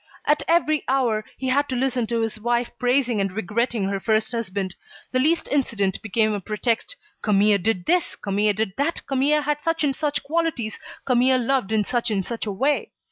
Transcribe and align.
At 0.25 0.41
every 0.47 0.83
hour, 0.87 1.23
he 1.37 1.49
had 1.49 1.69
to 1.69 1.75
listen 1.75 2.07
to 2.07 2.21
his 2.21 2.39
wife 2.39 2.71
praising 2.79 3.21
and 3.21 3.31
regretting 3.31 3.83
her 3.83 3.99
first 3.99 4.31
husband. 4.31 4.73
The 5.11 5.19
least 5.19 5.47
incident 5.51 6.01
became 6.01 6.33
a 6.33 6.39
pretext: 6.41 6.95
Camille 7.21 7.59
did 7.59 7.85
this, 7.85 8.15
Camille 8.15 8.53
did 8.53 8.73
that, 8.77 9.05
Camille 9.05 9.43
had 9.43 9.61
such 9.61 9.83
and 9.83 9.95
such 9.95 10.23
qualities, 10.23 10.79
Camille 11.05 11.37
loved 11.39 11.71
in 11.71 11.83
such 11.83 12.09
and 12.09 12.25
such 12.25 12.47
a 12.47 12.51
way. 12.51 12.89